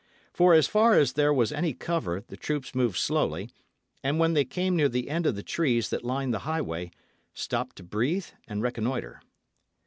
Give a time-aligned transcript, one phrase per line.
[0.33, 3.51] For as far as there was any cover the troops moved slowly,
[4.03, 6.89] and when they came near the end of the trees that lined the highway,
[7.35, 9.21] stopped to breathe and reconnoitre.